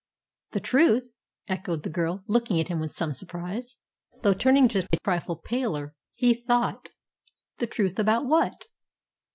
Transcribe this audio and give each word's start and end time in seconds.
"The 0.53 0.59
truth!" 0.59 1.13
echoed 1.47 1.83
the 1.83 1.89
girl, 1.91 2.23
looking 2.27 2.59
at 2.59 2.69
him 2.69 2.79
with 2.79 2.91
some 2.91 3.13
surprise, 3.13 3.77
though 4.23 4.33
turning 4.33 4.67
just 4.67 4.87
a 4.91 4.97
trifle 4.97 5.35
paler, 5.35 5.93
he 6.15 6.33
thought. 6.33 6.89
"The 7.59 7.67
truth 7.67 7.99
about 7.99 8.25
what?" 8.25 8.65